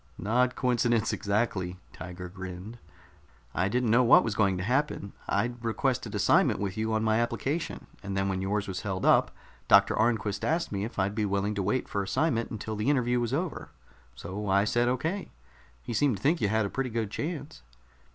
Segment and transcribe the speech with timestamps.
[0.17, 2.79] "Not coincidence, exactly." Tiger grinned.
[3.53, 5.13] "I didn't know what was going to happen.
[5.29, 9.29] I'd requested assignment with you on my application, and then when yours was held up,
[9.67, 13.19] Doctor Arnquist asked me if I'd be willing to wait for assignment until the interview
[13.19, 13.69] was over.
[14.15, 15.29] So I said okay.
[15.83, 17.61] He seemed to think you had a pretty good chance."